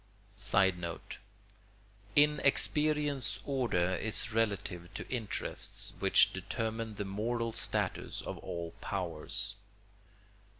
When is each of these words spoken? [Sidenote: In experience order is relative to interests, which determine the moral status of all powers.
[Sidenote: 0.35 1.19
In 2.15 2.39
experience 2.39 3.37
order 3.45 3.93
is 3.97 4.33
relative 4.33 4.91
to 4.95 5.07
interests, 5.09 5.93
which 5.99 6.33
determine 6.33 6.95
the 6.95 7.05
moral 7.05 7.51
status 7.51 8.23
of 8.23 8.39
all 8.39 8.71
powers. 8.81 9.53